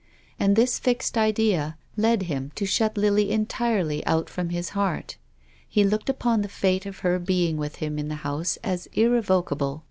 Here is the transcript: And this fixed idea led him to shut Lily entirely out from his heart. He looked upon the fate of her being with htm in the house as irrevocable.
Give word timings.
And 0.39 0.55
this 0.55 0.79
fixed 0.79 1.15
idea 1.15 1.77
led 1.95 2.23
him 2.23 2.51
to 2.55 2.65
shut 2.65 2.97
Lily 2.97 3.29
entirely 3.29 4.03
out 4.07 4.31
from 4.31 4.49
his 4.49 4.69
heart. 4.69 5.15
He 5.69 5.83
looked 5.83 6.09
upon 6.09 6.41
the 6.41 6.49
fate 6.49 6.87
of 6.87 7.01
her 7.05 7.19
being 7.19 7.55
with 7.55 7.77
htm 7.77 7.99
in 7.99 8.07
the 8.07 8.15
house 8.25 8.57
as 8.63 8.87
irrevocable. 8.93 9.79